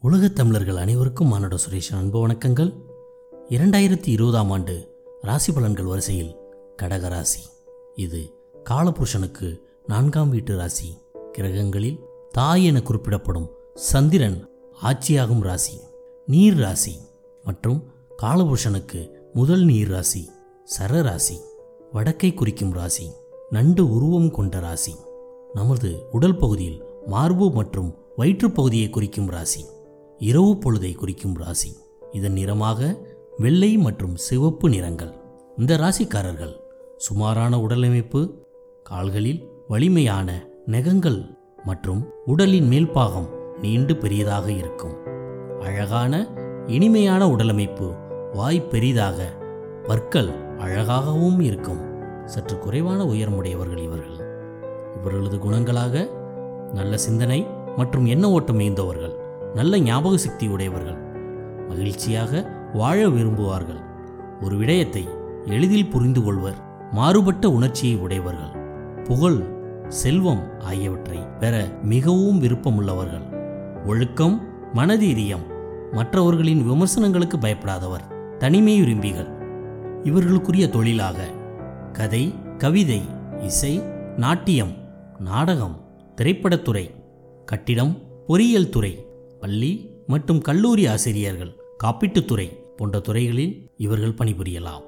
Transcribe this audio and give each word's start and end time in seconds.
உலகத் 0.00 0.34
தமிழர்கள் 0.34 0.76
அனைவருக்கும் 0.76 1.28
மானுட 1.28 1.56
சுரேஷன் 1.56 1.94
அன்பு 1.94 2.28
வணக்கங்கள். 2.28 2.82
இரண்டாயிரத்தி 3.48 4.08
இருபதாம் 4.08 4.50
ஆண்டு 4.50 4.94
ராசி 5.20 5.52
பலன்கள் 5.52 5.82
வரிசையில் 5.82 6.36
கடக 6.82 7.08
ராசி. 7.08 7.40
இது 7.94 8.32
காலபுருஷனுக்கு 8.70 9.60
நான்காம் 9.86 10.30
வீட்டு 10.30 10.56
ராசி. 10.56 10.98
கிரகங்களில் 11.32 11.98
தாய் 12.30 12.64
என 12.64 12.82
குறிப்பிடப்படும் 12.82 13.50
சந்திரன் 13.74 14.48
ஆட்சியாகும் 14.82 15.40
ராசி. 15.40 15.80
நீர் 16.26 16.56
ராசி 16.56 16.98
மற்றும் 17.44 17.82
காலபுருஷனுக்கு 18.22 19.10
முதல் 19.32 19.64
நீர் 19.64 19.88
ராசி 19.88 20.30
சர 20.78 21.02
ராசி 21.02 21.40
வடக்கை 21.92 22.34
குறிக்கும் 22.34 22.72
ராசி 22.72 23.12
நண்டு 23.50 23.90
உருவம் 23.90 24.30
கொண்ட 24.30 24.60
ராசி. 24.60 24.94
நமது 25.54 26.02
உடல் 26.12 26.36
பகுதியில் 26.36 26.82
மார்பு 27.06 27.52
மற்றும் 27.52 27.94
வயிற்றுப்பகுதியை 28.18 28.90
குறிக்கும் 28.90 29.28
ராசி. 29.28 29.64
இரவு 30.18 30.58
பொழுதை 30.58 30.94
குறிக்கும் 30.94 31.34
ராசி. 31.34 31.76
இதன் 32.12 32.32
நிறமாக 32.32 32.96
வெள்ளை 33.38 33.76
மற்றும் 33.76 34.16
சிவப்பு 34.16 34.68
நிறங்கள். 34.68 35.12
இந்த 35.56 35.76
ராசிக்காரர்கள் 35.76 36.56
சுமாரான 36.96 37.60
உடலமைப்பு 37.60 38.46
கால்களில் 38.82 39.48
வலிமையான 39.68 40.48
நெகங்கள் 40.66 41.36
மற்றும் 41.64 42.08
உடலின் 42.24 42.70
மேல்பாகம் 42.70 43.28
நீண்டு 43.60 43.96
பெரியதாக 43.96 44.52
இருக்கும். 44.52 44.96
அழகான 45.60 46.28
இனிமையான 46.66 47.28
உடலமைப்பு 47.28 47.94
வாய் 48.32 48.62
பெரிதாக 48.62 49.36
பற்கள் 49.84 50.56
அழகாகவும் 50.58 51.40
இருக்கும். 51.40 51.80
சற்று 52.24 52.58
குறைவான 52.58 53.04
உயரமுடையவர்கள் 53.04 53.82
இவர்கள். 53.82 54.16
இவர்களது 54.94 55.38
குணங்களாக 55.38 56.08
நல்ல 56.72 56.96
சிந்தனை 56.96 57.46
மற்றும் 57.76 58.06
எண்ண 58.06 58.30
ஓட்டம் 58.30 58.58
மிகுந்தவர்கள். 58.58 59.17
நல்ல 59.54 59.78
ஞாபக 59.78 60.16
சக்தி 60.16 60.46
உடையவர்கள். 60.46 60.96
மகிழ்ச்சியாக 61.68 62.52
வாழ 62.72 63.08
விரும்புவார்கள். 63.08 63.80
ஒரு 64.40 64.56
விடயத்தை 64.56 65.08
எளிதில் 65.44 65.90
புரிந்து 65.90 66.22
கொள்வர். 66.22 66.90
மாறுபட்ட 66.90 67.50
உணர்ச்சியை 67.50 67.96
உடையவர்கள். 67.96 68.56
புகழ் 69.04 69.56
செல்வம் 69.88 70.60
ஆகியவற்றை 70.60 71.18
பெற 71.18 71.68
மிகவும் 71.82 72.42
விருப்பமுள்ளவர்கள். 72.42 73.36
ஒழுக்கம் 73.86 74.42
மனதீரியம் 74.74 75.46
மற்றவர்களின் 75.92 76.66
விமர்சனங்களுக்கு 76.66 77.36
பயப்படாதவர். 77.36 78.36
தனிமை 78.36 78.78
விரும்பிகள் 78.80 79.28
இவர்களுக்குரிய 80.04 80.68
தொழிலாக 80.68 81.24
கதை 81.92 82.34
கவிதை 82.58 83.02
இசை 83.38 83.82
நாட்டியம் 84.16 84.72
நாடகம் 85.18 85.80
திரைப்படத்துறை 86.16 86.90
கட்டிடம் 87.44 87.98
பொறியியல் 88.26 88.68
துறை 88.68 89.07
பள்ளி 89.40 89.90
மற்றும் 90.06 90.40
கல்லூரி 90.40 90.86
ஆசிரியர்கள் 90.86 91.52
காப்பீட்டுத்துறை 91.84 92.46
போன்ற 92.76 92.98
துறைகளில் 93.00 93.70
இவர்கள் 93.76 94.18
பணிபுரியலாம். 94.18 94.84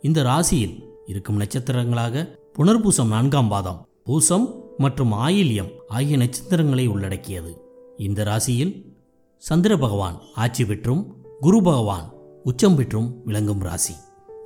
இந்த 0.00 0.22
ராசியில் 0.22 0.82
இருக்கும் 1.06 1.40
நட்சத்திரங்களாக 1.40 2.38
புனர்பூசம் 2.58 3.06
நான்காம் 3.06 3.48
பாதம் 3.48 3.88
பூசம் 4.04 4.46
மற்றும் 4.78 5.12
ஆயில்யம் 5.12 5.72
ஆகிய 5.88 6.16
நட்சத்திரங்களை 6.16 6.86
உள்ளடக்கியது. 6.86 7.62
இந்த 7.96 8.24
ராசியில் 8.24 8.96
சந்திர 9.36 9.76
பகவான் 9.76 10.20
ஆட்சி 10.34 10.64
பெற்றும் 10.64 11.16
குரு 11.40 11.62
பகவான் 11.62 12.12
உச்சம் 12.44 12.76
பெற்றும் 12.76 13.20
விளங்கும் 13.24 13.60
ராசி. 13.60 13.94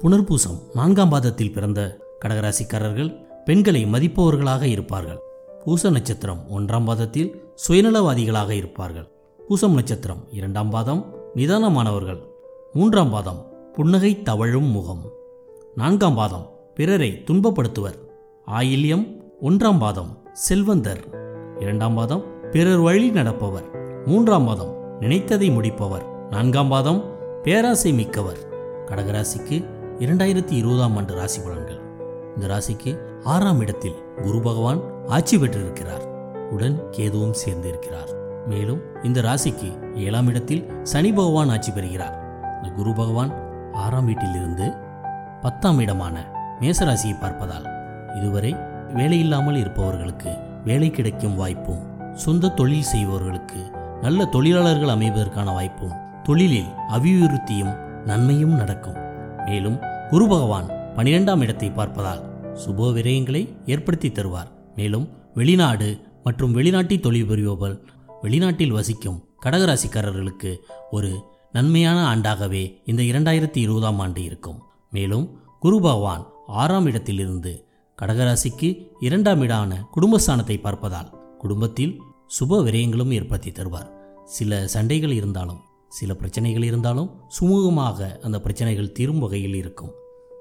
புனர்பூசம் 0.02 0.58
நான்காம் 0.74 1.08
பாதத்தில் 1.08 1.52
பிறந்த 1.52 1.98
கடகராசிக்காரர்கள் 2.24 3.24
பெண்களை 3.44 3.84
மதிப்பவர்களாக 3.84 4.62
இருப்பார்கள். 4.62 5.18
பூச 5.64 5.90
நட்சத்திரம் 5.90 6.46
ஒன்றாம் 6.50 6.84
பாதத்தில் 6.84 7.42
சுயநலவாதிகளாக 7.68 8.50
இருப்பார்கள். 8.50 9.15
பூசம் 9.48 9.74
நட்சத்திரம் 9.74 10.26
இரண்டாம் 10.30 10.70
பாதம் 10.70 11.14
நிதானமானவர்கள். 11.34 12.22
மூன்றாம் 12.72 13.10
பாதம் 13.10 13.52
புன்னகை 13.72 14.22
தவழும் 14.22 14.64
முகம். 14.64 15.12
நான்காம் 15.74 16.14
பாதம் 16.14 16.50
பிறரை 16.74 17.24
துன்பப்படுத்துவர். 17.26 17.94
ஆயில்யம் 18.46 19.16
ஒன்றாம் 19.42 19.78
பாதம் 19.78 20.22
செல்வந்தர். 20.32 21.00
இரண்டாம் 21.60 21.94
பாதம் 21.94 22.50
பிறர் 22.50 22.78
வழி 22.78 23.10
நடப்பவர். 23.10 23.64
மூன்றாம் 24.06 24.44
பாதம் 24.44 25.00
நினைத்ததை 25.00 25.52
முடிப்பவர். 25.52 26.06
நான்காம் 26.30 26.68
பாதம் 26.68 27.04
பேராசை 27.42 27.92
மிக்கவர். 27.92 28.38
கடகராசிக்கு 28.86 29.64
இரண்டாயிரத்தி 29.98 30.52
இருபதாம் 30.52 30.96
ஆண்டு 30.96 31.14
ராசி 31.14 31.40
பலன்கள். 31.40 31.80
இந்த 32.34 32.46
ராசிக்கு 32.46 32.98
ஆறாம் 33.24 33.60
இடத்தில் 33.60 33.94
குரு 34.22 34.40
பகவான் 34.40 35.06
ஆட்சி 35.06 35.38
பெற்றிருக்கிறார். 35.38 36.34
உடன் 36.50 36.82
கேதுவும் 36.90 37.34
சேர்ந்திருக்கிறார். 37.46 38.24
மேலும் 38.46 38.80
இந்த 39.02 39.20
ராசிக்கு 39.20 39.68
ஏழாம் 40.04 40.28
இடத்தில் 40.28 40.66
சனி 40.82 41.10
பகவான் 41.12 41.52
ஆட்சி 41.54 41.70
பெறுகிறார். 41.70 42.16
குரு 42.76 42.92
பகவான் 42.92 43.32
ஆறாம் 43.84 44.04
வீட்டிலிருந்து 44.04 44.66
பத்தாம் 45.42 45.78
இடமான 45.78 46.16
மேசராசியை 46.60 47.16
பார்ப்பதால் 47.20 47.66
இதுவரை 48.18 48.52
வேலையில்லாமல் 48.98 49.58
இருப்பவர்களுக்கு 49.62 50.32
வேலை 50.64 50.88
கிடைக்கும் 50.90 51.38
வாய்ப்பும் 51.40 51.82
சொந்த 52.24 52.54
தொழில் 52.58 52.90
செய்பவர்களுக்கு 52.92 53.60
நல்ல 54.02 54.20
தொழிலாளர்கள் 54.34 54.94
அமைவதற்கான 54.94 55.48
வாய்ப்பும் 55.52 55.98
தொழிலில் 56.22 56.70
அபிவிருத்தியும் 56.88 57.74
நன்மையும் 58.04 58.54
நடக்கும். 58.54 58.98
மேலும் 59.46 59.78
குரு 60.10 60.26
பகவான் 60.28 60.68
பனிரெண்டாம் 60.96 61.42
இடத்தை 61.44 61.68
பார்ப்பதால் 61.70 62.24
சுப 62.64 62.90
விரயங்களை 62.96 63.42
ஏற்படுத்தி 63.66 64.10
தருவார். 64.10 64.50
மேலும் 64.76 65.06
வெளிநாடு 65.34 65.88
மற்றும் 66.24 66.54
வெளிநாட்டில் 66.56 67.04
தொழில் 67.06 67.28
புரிபவர்கள் 67.30 67.76
வெளிநாட்டில் 68.26 68.76
வசிக்கும் 68.78 69.18
கடகராசிக்காரர்களுக்கு 69.42 70.50
ஒரு 70.90 71.10
நன்மையான 71.52 71.98
ஆண்டாகவே 72.12 72.62
இந்த 72.84 73.02
இரண்டாயிரத்தி 73.02 73.56
இருபதாம் 73.56 73.98
ஆண்டு 73.98 74.22
இருக்கும். 74.22 74.58
மேலும் 74.90 75.26
குரு 75.60 75.80
பகவான் 75.80 76.24
ஆறாம் 76.46 76.86
இடத்திலிருந்து 76.86 77.52
கடகராசிக்கு 77.98 78.68
இரண்டாம் 79.00 79.42
இடான 79.42 79.88
குடும்பஸ்தானத்தை 79.96 80.56
பார்ப்பதால் 80.56 81.12
குடும்பத்தில் 81.38 82.00
சுப 82.38 82.58
விரயங்களும் 82.64 83.12
ஏற்படுத்தி 83.12 83.50
தருவார். 83.50 83.90
சில 84.24 84.66
சண்டைகள் 84.66 85.12
இருந்தாலும் 85.12 85.60
சில 85.88 86.14
பிரச்சனைகள் 86.14 86.62
இருந்தாலும் 86.62 87.10
சுமூகமாக 87.40 88.18
அந்த 88.20 88.40
பிரச்சனைகள் 88.40 88.92
தீரும் 88.92 89.18
வகையில் 89.18 89.54
இருக்கும். 89.54 89.92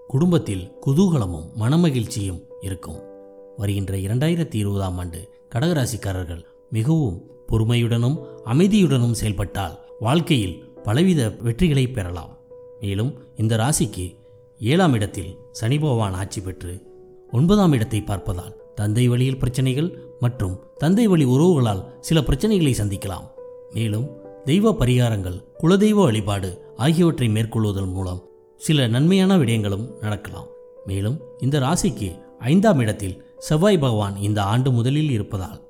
குடும்பத்தில் 0.07 0.63
குதூகலமும் 0.85 1.47
மனமகிழ்ச்சியும் 1.59 2.41
இருக்கும். 2.61 2.99
வருகின்ற 3.57 3.95
இரண்டாயிரத்தி 3.97 4.55
இருபதாம் 4.55 4.97
ஆண்டு 4.97 5.21
கடகராசிக்காரர்கள் 5.55 6.43
மிகவும் 6.69 7.17
பொறுமையுடனும் 7.51 8.17
அமைதியுடனும் 8.45 9.11
செயல்பட்டால் 9.11 9.79
வாழ்க்கையில் 9.99 10.73
பலவித 10.83 11.35
வெற்றிகளை 11.43 11.93
பெறலாம். 11.93 12.37
மேலும் 12.81 13.13
இந்த 13.35 13.57
ராசிக்கு 13.57 14.15
ஏழாம் 14.59 14.93
இடத்தில் 14.93 15.37
சனி 15.51 15.79
பகவான் 15.79 16.13
ஆட்சி 16.13 16.41
பெற்று 16.41 16.81
ஒன்பதாம் 17.31 17.71
இடத்தை 17.71 18.03
பார்ப்பதால் 18.07 18.55
தந்தை 18.75 19.07
வழியில் 19.07 19.37
பிரச்சனைகள் 19.37 19.97
மற்றும் 20.19 20.59
தந்தை 20.77 21.07
வழி 21.07 21.23
உறவுகளால் 21.23 21.85
சில 21.99 22.21
பிரச்சனைகளை 22.21 22.73
சந்திக்கலாம். 22.81 23.25
மேலும் 23.73 24.07
தெய்வ 24.43 24.71
பரிகாரங்கள் 24.73 25.43
குலதெய்வ 25.63 26.03
வழிபாடு 26.03 26.61
ஆகியவற்றை 26.75 27.27
மேற்கொள்வதன் 27.27 27.91
மூலம் 27.91 28.23
சில 28.57 28.87
நன்மையான 28.87 29.37
விடயங்களும் 29.37 29.99
நடக்கலாம். 30.01 30.47
மேலும் 30.85 31.19
இந்த 31.39 31.59
ராசிக்கு 31.59 32.19
ஐந்தாம் 32.39 32.79
இடத்தில் 32.79 33.33
செவ்வாய் 33.37 33.77
பகவான் 33.77 34.15
இந்த 34.17 34.43
ஆண்டு 34.43 34.71
முதலில் 34.71 35.11
இருப்பதால் 35.11 35.61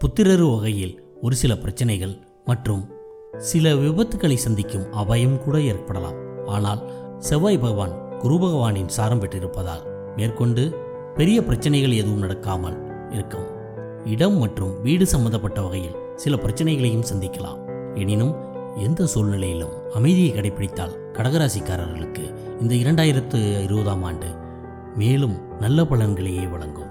புத்திரரு 0.00 0.54
வகையில் 0.54 1.01
ஒரு 1.26 1.34
சில 1.40 1.56
பிரச்சனைகள் 1.56 2.12
மற்றும் 2.44 2.80
சில 3.38 3.74
விபத்துக்களை 3.74 4.34
சந்திக்கும் 4.34 4.86
அபாயம் 4.92 5.36
கூட 5.42 5.60
ஏற்படலாம். 5.60 6.16
ஆனால் 6.46 6.80
செவ்வாய் 7.18 7.58
பகவான் 7.58 8.18
குரு 8.18 8.34
பகவானின் 8.34 8.88
சாரம் 8.96 9.20
பெற்றிருப்பதால் 9.20 9.84
மேற்கொண்டு 10.16 10.62
பெரிய 11.14 11.38
பிரச்சனைகள் 11.42 11.92
எதுவும் 11.92 12.22
நடக்காமல் 12.22 12.78
இருக்கும். 13.10 13.46
இடம் 14.04 14.36
மற்றும் 14.38 14.72
வீடு 14.80 15.06
சம்பந்தப்பட்ட 15.06 15.60
வகையில் 15.60 16.00
சில 16.16 16.36
பிரச்சனைகளையும் 16.36 17.06
சந்திக்கலாம். 17.12 17.60
எனினும் 17.94 18.34
எந்த 18.86 19.06
சூழ்நிலையிலும் 19.06 19.76
அமைதியை 19.94 20.32
கடைபிடித்தால் 20.32 20.98
கடகராசிக்காரர்களுக்கு 21.12 22.24
இந்த 22.60 22.74
இரண்டாயிரத்து 22.74 23.62
இருபதாம் 23.62 24.02
ஆண்டு 24.02 24.30
மேலும் 24.96 25.38
நல்ல 25.60 25.82
பலன்களையே 25.82 26.50
வழங்கும். 26.50 26.90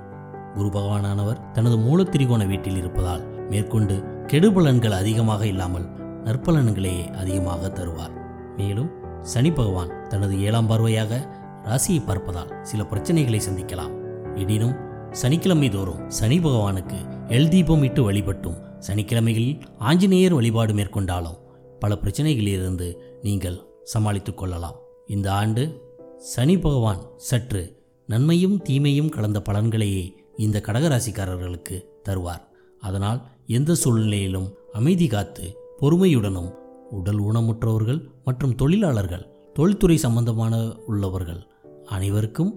குரு 0.56 0.68
பகவானானவர் 0.68 1.44
தனது 1.52 1.76
மூலத்திரிகோண 1.78 2.48
வீட்டில் 2.48 2.78
இருப்பதால் 2.78 3.22
மேற்கொண்டு 3.50 3.96
கெடுபலன்கள் 4.32 4.90
அதிகமாக 4.90 5.48
இல்லாமல் 5.48 5.86
நற்பலன்களையே 6.24 7.14
அதிகமாக 7.14 7.70
தருவார். 7.70 8.14
மேலும் 8.58 8.92
சனி 9.22 9.52
பகவான் 9.52 10.08
தனது 10.08 10.42
ஏழாம் 10.42 10.70
பார்வையாக 10.70 11.28
ராசியை 11.64 12.02
பார்ப்பதால் 12.02 12.62
சில 12.62 12.84
பிரச்சனைகளை 12.84 13.42
சந்திக்கலாம். 13.50 13.92
எனினும் 14.36 14.76
சனிக்கிழமை 15.12 15.70
தோறும் 15.70 16.10
சனி 16.10 16.40
பகவானுக்கு 16.40 17.00
எல் 17.28 17.50
தீபம் 17.50 17.84
இட்டு 17.84 18.04
வழிபட்டும் 18.04 18.62
சனிக்கிழமைகளில் 18.88 19.62
ஆஞ்சநேயர் 19.78 20.34
வழிபாடு 20.34 20.74
மேற்கொண்டாலும் 20.74 21.38
பல 21.80 21.98
பிரச்சனைகளிலிருந்து 22.04 22.96
நீங்கள் 23.22 23.68
சமாளித்துக் 23.84 24.38
கொள்ளலாம். 24.38 24.76
இந்த 25.08 25.34
ஆண்டு 25.34 25.82
சனி 26.18 26.58
பகவான் 26.58 27.02
சற்று 27.18 27.78
நன்மையும் 28.08 28.62
தீமையும் 28.62 29.10
கலந்த 29.10 29.42
பலன்களையே 29.50 30.16
இந்த 30.38 30.62
கடகராசிக்காரர்களுக்கு 30.66 31.86
தருவார். 32.10 32.42
அதனால் 32.80 33.22
எந்த 33.48 33.76
சூழ்நிலையிலும் 33.76 34.48
அமைதி 34.74 35.08
காத்து 35.08 35.46
பொறுமையுடனும் 35.80 36.52
உடல் 36.90 37.22
ஊனமுற்றவர்கள் 37.22 38.02
மற்றும் 38.24 38.56
தொழிலாளர்கள் 38.56 39.26
தொழில்துறை 39.54 39.98
சம்பந்தமான 39.98 40.56
உள்ளவர்கள் 40.86 41.42
அனைவருக்கும் 41.86 42.52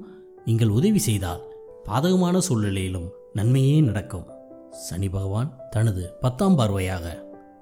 நீங்கள் 0.45 0.69
உதவி 0.69 0.99
செய்தால் 0.99 1.43
பாதகமான 1.85 2.39
சூழ்நிலையிலும் 2.39 3.09
நன்மையே 3.33 3.81
நடக்கும். 3.81 4.27
சனி 4.71 5.09
பகவான் 5.09 5.51
தனது 5.71 6.05
பத்தாம் 6.21 6.59
பார்வையாக 6.59 7.07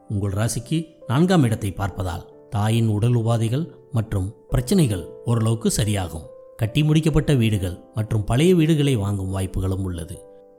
உங்கள் 0.08 0.32
ராசிக்கு 0.32 0.78
நான்காம் 1.08 1.42
இடத்தை 1.42 1.70
பார்ப்பதால் 1.76 2.26
தாயின் 2.50 2.88
உடல் 2.88 3.14
உபாதைகள் 3.14 3.64
மற்றும் 3.92 4.28
பிரச்சனைகள் 4.48 5.04
ஓரளவுக்கு 5.24 5.70
சரியாகும். 5.76 6.26
கட்டி 6.56 6.82
முடிக்கப்பட்ட 6.82 7.36
வீடுகள் 7.36 7.78
மற்றும் 7.94 8.24
பழைய 8.24 8.54
வீடுகளை 8.54 8.96
வாங்கும் 8.96 9.30
வாய்ப்புகளும் 9.30 9.84
உள்ளது. 9.84 10.16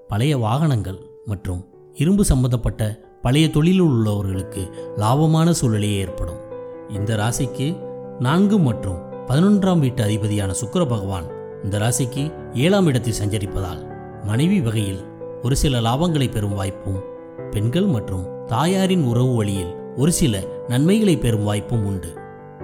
பழைய 0.07 0.38
வாகனங்கள் 0.38 1.00
மற்றும் 1.25 1.62
இரும்பு 1.94 2.25
சம்பந்தப்பட்ட 2.25 3.00
பழைய 3.22 3.50
தொழிலில் 3.50 3.84
உள்ளவர்களுக்கு 3.84 4.62
லாபமான 4.98 5.50
சூழ்நிலையே 5.50 5.98
ஏற்படும். 5.98 6.40
இந்த 6.90 7.16
ராசிக்கு 7.16 7.78
நான்கு 8.19 8.60
மற்றும் 8.60 8.98
பதினொன்றாம் 9.28 9.80
வீட்டு 9.80 10.04
அதிபதியான 10.04 10.51
சுக்கர 10.51 10.88
பகவான் 10.88 11.28
இந்த 11.63 11.78
ராசிக்கு 11.78 12.24
ஏழாம் 12.54 12.86
இடத்தில் 12.86 13.19
சஞ்சரிப்பதால் 13.24 13.81
மனைவி 14.24 14.62
வகையில் 14.62 15.04
ஒரு 15.44 15.56
சில 15.56 15.80
லாபங்களை 15.80 16.31
பெறும் 16.31 16.54
வாய்ப்பும் 16.54 17.00
பெண்கள் 17.51 17.86
மற்றும் 17.86 18.45
தாயாரின் 18.45 19.04
உறவு 19.04 19.36
வழியில் 19.36 19.75
ஒரு 19.95 20.12
சில 20.12 20.44
நன்மைகளை 20.68 21.18
பெறும் 21.18 21.44
வாய்ப்பும் 21.44 21.86
உண்டு. 21.86 22.13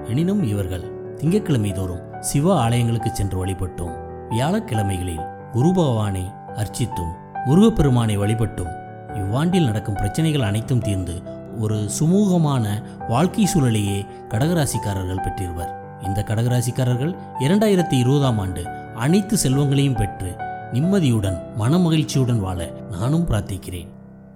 எனினும் 0.03 0.43
இவர்கள் 0.43 1.15
திங்கட்கிழமை 1.15 1.71
தோறும் 1.71 2.05
சிவ 2.19 2.69
ஆலயங்களுக்கு 2.69 3.11
சென்று 3.11 3.45
வழிபட்டும். 3.45 3.95
வியாழக்கிழமைகளில் 4.29 5.51
குரு 5.51 5.71
பகவானை 5.75 6.25
அர்ச்சித்தும் 6.55 7.15
முருகப்பெருமானை 7.45 8.17
வழிபட்டும். 8.17 8.77
இவ்வாண்டில் 9.19 9.65
நடக்கும் 9.65 9.95
பிரச்சனைகள் 9.95 10.41
அனைத்தும் 10.41 10.81
தீர்ந்து 10.81 11.21
ஒரு 11.59 11.89
சுமூகமான 11.99 12.83
வாழ்க்கை 13.07 13.47
சூழலையே 13.53 14.05
கடகராசிக்காரர்கள் 14.29 15.23
பெற்றிருவர். 15.23 16.01
இந்த 16.05 16.25
கடகராசிக்காரர்கள் 16.27 17.17
இரண்டாயிரத்தி 17.39 17.93
இருபதாம் 17.93 18.39
ஆண்டு 18.39 18.65
அனைத்து 18.95 19.37
செல்வங்களையும் 19.37 19.95
பெற்று 19.95 20.35
நிம்மதியுடன் 20.73 21.37
மனமகிழ்ச்சியுடன் 21.59 22.39
வாழ 22.39 22.73
நானும் 22.91 23.27
பிரார்த்திக்கிறேன். 23.27 23.87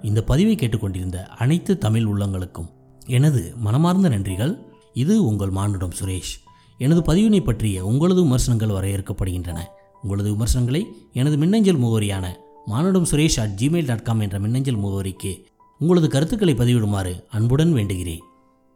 இந்த 0.02 0.22
பதிவை 0.22 0.56
கேட்டுக்கொண்டிருந்த 0.56 1.26
அனைத்து 1.26 1.78
தமிழ் 1.78 2.06
உள்ளங்களுக்கும் 2.06 2.70
எனது 3.06 3.54
மனமார்ந்த 3.58 4.10
நன்றிகள். 4.10 4.58
இது 4.94 5.26
உங்கள் 5.26 5.50
மானுடம் 5.50 5.94
சுரேஷ். 6.04 6.34
எனது 6.78 7.02
பதிவினை 7.02 7.44
பற்றிய 7.44 7.86
உங்களது 7.86 8.22
விமர்சனங்கள் 8.22 8.70
வரையறுக்கப்படுகின்றன. 8.70 9.60
உங்களது 10.02 10.32
விமர்சனங்களை 10.32 10.86
எனது 11.14 11.38
மின்னஞ்சல் 11.38 11.80
முகவரியான 11.80 12.26
Manudam 12.66 13.06
Suresh 13.12 13.40
at 13.40 13.50
Gmail 13.50 13.86
dot 13.86 14.04
com 14.04 14.20
என்ற 14.20 14.40
மின்னஞ்சல் 14.40 14.78
முகவரிக்கு 14.78 15.46
உங்களது 15.80 16.10
கருத்துக்களை 16.10 16.54
பதிவிடுமாறு 16.54 17.24
அன்புடன் 17.30 17.74
வேண்டுகிறேன். 17.74 18.20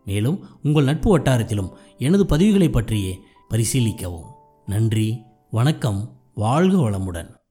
மேலும் 0.05 0.45
உங்கள் 0.63 0.83
நட்பு 0.83 1.17
வட்டாரத்திலும் 1.17 1.69
எனது 1.97 2.23
பதிவுகளை 2.23 2.71
பற்றியே 2.71 3.19
பரிசீலிக்கவும். 3.49 4.25
நன்றி 4.65 5.21
வணக்கம் 5.51 6.11
வாழ்க 6.35 6.89
வளமுடன். 6.89 7.36